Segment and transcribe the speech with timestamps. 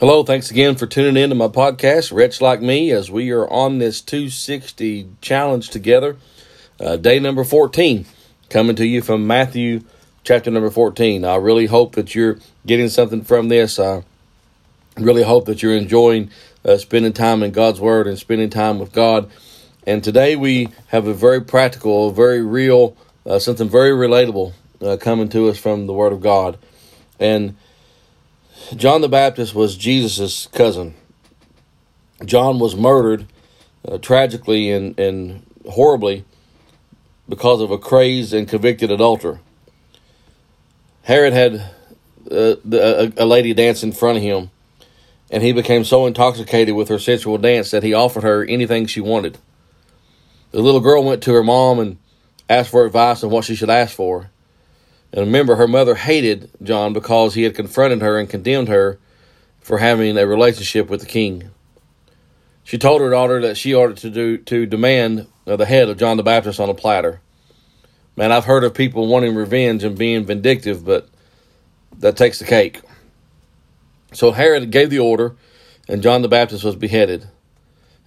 [0.00, 3.46] Hello, thanks again for tuning in to my podcast, Wretch Like Me, as we are
[3.46, 6.16] on this 260 challenge together.
[6.80, 8.06] Uh, day number 14,
[8.48, 9.82] coming to you from Matthew
[10.24, 11.22] chapter number 14.
[11.26, 13.78] I really hope that you're getting something from this.
[13.78, 14.02] I
[14.96, 16.30] really hope that you're enjoying
[16.64, 19.30] uh, spending time in God's Word and spending time with God.
[19.86, 22.96] And today we have a very practical, very real,
[23.26, 26.56] uh, something very relatable uh, coming to us from the Word of God.
[27.18, 27.54] And
[28.76, 30.94] John the Baptist was Jesus' cousin.
[32.24, 33.26] John was murdered
[33.86, 36.24] uh, tragically and, and horribly
[37.28, 39.40] because of a crazed and convicted adulterer.
[41.02, 44.50] Herod had uh, the, a, a lady dance in front of him,
[45.30, 49.00] and he became so intoxicated with her sensual dance that he offered her anything she
[49.00, 49.38] wanted.
[50.50, 51.98] The little girl went to her mom and
[52.48, 54.30] asked for advice on what she should ask for.
[55.12, 58.98] And remember, her mother hated John because he had confronted her and condemned her
[59.60, 61.50] for having a relationship with the king.
[62.62, 65.98] She told her daughter that she ought to do to demand uh, the head of
[65.98, 67.20] John the Baptist on a platter.
[68.16, 71.08] Man, I've heard of people wanting revenge and being vindictive, but
[71.98, 72.80] that takes the cake.
[74.12, 75.36] So Herod gave the order,
[75.88, 77.28] and John the Baptist was beheaded.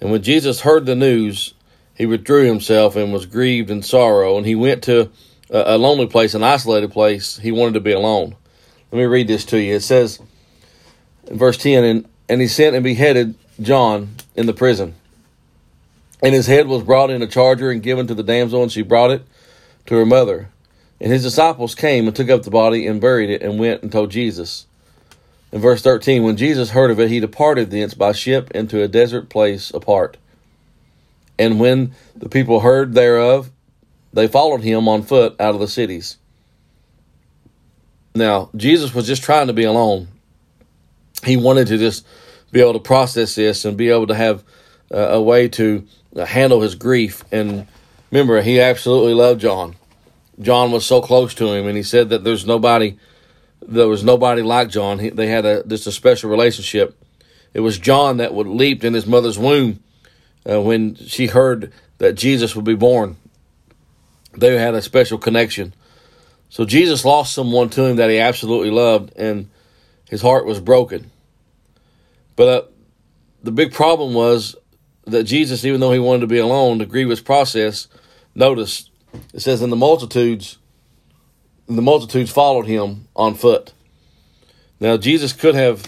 [0.00, 1.54] And when Jesus heard the news,
[1.94, 5.10] he withdrew himself and was grieved in sorrow, and he went to
[5.52, 7.36] a lonely place, an isolated place.
[7.36, 8.36] He wanted to be alone.
[8.90, 9.74] Let me read this to you.
[9.74, 10.18] It says
[11.26, 14.94] in verse 10 and, and he sent and beheaded John in the prison.
[16.22, 18.82] And his head was brought in a charger and given to the damsel, and she
[18.82, 19.24] brought it
[19.86, 20.48] to her mother.
[21.00, 23.90] And his disciples came and took up the body and buried it and went and
[23.90, 24.66] told Jesus.
[25.50, 28.88] In verse 13, when Jesus heard of it, he departed thence by ship into a
[28.88, 30.16] desert place apart.
[31.38, 33.50] And when the people heard thereof,
[34.12, 36.18] they followed him on foot out of the cities.
[38.14, 40.08] Now, Jesus was just trying to be alone.
[41.24, 42.06] He wanted to just
[42.50, 44.44] be able to process this and be able to have
[44.92, 45.86] uh, a way to
[46.26, 47.24] handle his grief.
[47.32, 47.66] And
[48.10, 49.76] remember, he absolutely loved John.
[50.40, 52.98] John was so close to him, and he said that there's nobody,
[53.66, 54.98] there was nobody like John.
[54.98, 56.98] He, they had a just a special relationship.
[57.54, 59.82] It was John that would leaped in his mother's womb
[60.48, 63.16] uh, when she heard that Jesus would be born
[64.36, 65.74] they had a special connection.
[66.48, 69.48] So Jesus lost someone to him that he absolutely loved, and
[70.08, 71.10] his heart was broken.
[72.36, 72.66] But uh,
[73.42, 74.56] the big problem was
[75.06, 77.88] that Jesus, even though he wanted to be alone, the grievous process,
[78.34, 78.90] notice
[79.32, 80.58] it says, in the multitudes,
[81.66, 83.72] the multitudes followed him on foot.
[84.80, 85.82] Now Jesus could have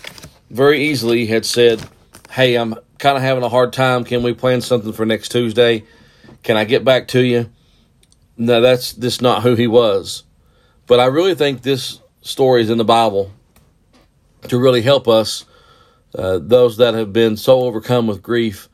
[0.51, 1.83] very easily had said,
[2.31, 4.05] "Hey, I'm kind of having a hard time.
[4.05, 5.85] Can we plan something for next Tuesday?
[6.43, 7.51] Can I get back to you?"
[8.37, 10.25] No, that's just not who he was.
[10.87, 13.33] But I really think this story is in the Bible
[14.49, 15.45] to really help us,
[16.15, 18.69] uh, those that have been so overcome with grief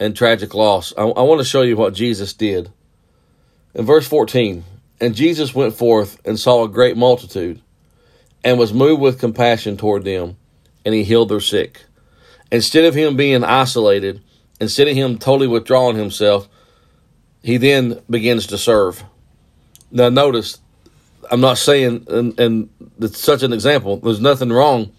[0.00, 0.92] and tragic loss.
[0.96, 2.72] I, I want to show you what Jesus did.
[3.74, 4.64] In verse 14,
[5.00, 7.60] and Jesus went forth and saw a great multitude
[8.42, 10.36] and was moved with compassion toward them,
[10.84, 11.84] and he healed their sick.
[12.52, 14.22] Instead of him being isolated,
[14.60, 16.48] instead of him totally withdrawing himself,
[17.44, 19.04] he then begins to serve.
[19.90, 20.58] Now, notice,
[21.30, 24.92] I'm not saying, and, and it's such an example, there's nothing wrong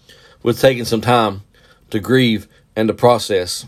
[0.44, 1.42] with taking some time
[1.90, 2.46] to grieve
[2.76, 3.66] and to process.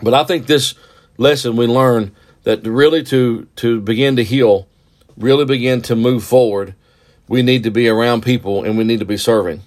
[0.00, 0.74] But I think this
[1.18, 2.14] lesson we learn
[2.44, 4.68] that really to, to begin to heal,
[5.16, 6.76] really begin to move forward,
[7.26, 9.62] we need to be around people and we need to be serving.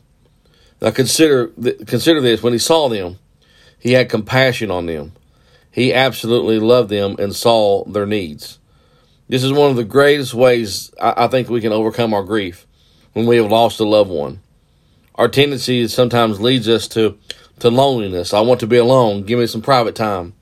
[0.82, 1.48] Now consider
[1.88, 3.18] consider this: when he saw them,
[3.80, 5.14] he had compassion on them.
[5.78, 8.58] He absolutely loved them and saw their needs.
[9.30, 12.66] This is one of the greatest ways I, think we can overcome our grief
[13.14, 14.42] when we have lost a loved one.
[15.14, 17.20] Our tendency sometimes leads us to,
[17.60, 18.34] to loneliness.
[18.34, 19.22] I want to be alone.
[19.22, 20.34] Give me some private time.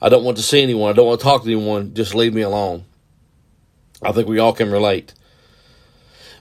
[0.00, 0.90] I don't want to see anyone.
[0.90, 1.92] I don't want to talk to anyone.
[1.92, 2.84] Just leave me alone.
[4.00, 5.12] I think we all can relate.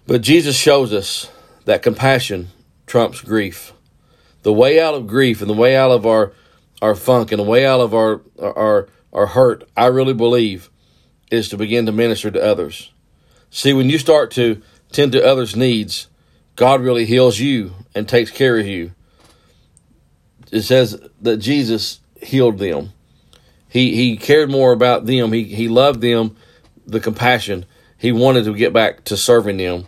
[0.06, 1.28] But Jesus shows us
[1.66, 2.50] that compassion
[2.86, 3.74] trumps grief.
[4.44, 6.34] The way out of grief and the way out of our
[6.84, 10.70] our funk and the way out of our our our hurt, I really believe,
[11.32, 12.92] is to begin to minister to others.
[13.50, 16.10] See, when you start to tend to others' needs,
[16.58, 18.92] God really heals you and takes care of you.
[20.52, 22.92] It says that Jesus healed them.
[23.70, 25.32] He he cared more about them.
[25.32, 26.36] He he loved them,
[26.86, 27.66] the compassion.
[27.98, 29.88] He wanted to get back to serving them.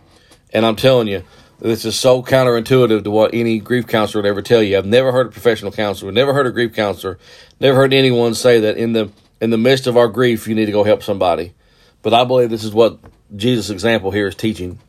[0.53, 1.23] And I'm telling you,
[1.59, 4.77] this is so counterintuitive to what any grief counselor would ever tell you.
[4.77, 7.17] I've never heard a professional counselor, never heard a grief counselor,
[7.59, 9.11] never heard anyone say that in the
[9.41, 11.53] in the midst of our grief, you need to go help somebody.
[12.01, 12.99] But I believe this is what
[13.35, 14.79] Jesus' example here is teaching.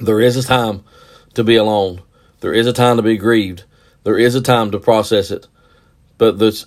[0.00, 0.84] There is a time
[1.34, 2.02] to be alone.
[2.40, 3.64] There is a time to be grieved.
[4.04, 5.48] There is a time to process it,
[6.18, 6.66] but there's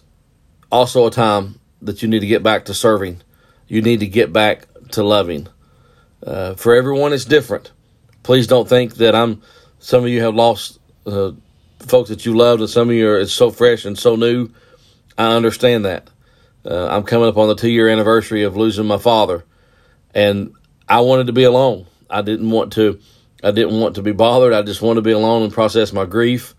[0.71, 3.21] also a time that you need to get back to serving.
[3.67, 5.47] You need to get back to loving.
[6.25, 7.71] Uh, for everyone, it's different.
[8.23, 9.41] Please don't think that I'm.
[9.79, 11.31] Some of you have lost uh,
[11.79, 14.49] folks that you loved, and some of you are it's so fresh and so new.
[15.17, 16.09] I understand that.
[16.63, 19.43] Uh, I'm coming up on the two year anniversary of losing my father,
[20.13, 20.53] and
[20.87, 21.87] I wanted to be alone.
[22.09, 22.99] I didn't want to.
[23.43, 24.53] I didn't want to be bothered.
[24.53, 26.53] I just wanted to be alone and process my grief.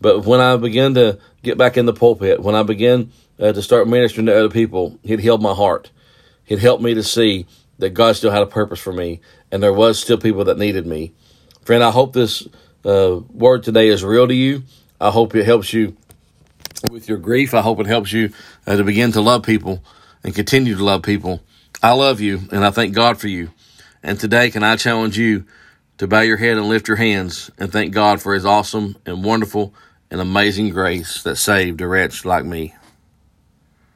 [0.00, 3.62] But when I began to get back in the pulpit, when I began uh, to
[3.62, 5.90] start ministering to other people, it healed my heart.
[6.48, 7.46] It helped me to see
[7.78, 9.20] that God still had a purpose for me,
[9.50, 11.12] and there was still people that needed me.
[11.64, 12.46] Friend, I hope this
[12.84, 14.62] uh, word today is real to you.
[15.00, 15.96] I hope it helps you
[16.90, 17.54] with your grief.
[17.54, 18.32] I hope it helps you
[18.66, 19.82] uh, to begin to love people
[20.22, 21.42] and continue to love people.
[21.82, 23.50] I love you, and I thank God for you.
[24.02, 25.44] And today, can I challenge you
[25.98, 29.24] to bow your head and lift your hands and thank God for His awesome and
[29.24, 29.74] wonderful
[30.10, 32.74] and amazing grace that saved a wretch like me?